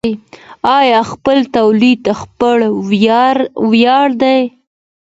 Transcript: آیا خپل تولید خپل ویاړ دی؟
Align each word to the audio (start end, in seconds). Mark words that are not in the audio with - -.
آیا 0.77 1.01
خپل 1.11 1.37
تولید 1.55 2.03
خپل 2.21 2.57
ویاړ 3.71 4.07
دی؟ 4.21 4.39